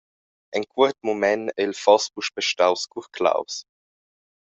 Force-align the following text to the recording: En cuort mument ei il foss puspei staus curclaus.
En 0.59 0.63
cuort 0.71 0.97
mument 1.05 1.43
ei 1.57 1.65
il 1.69 1.73
foss 1.83 2.05
puspei 2.13 2.45
staus 2.51 2.81
curclaus. 2.91 3.55